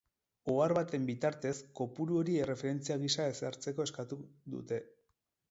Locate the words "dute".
4.57-4.83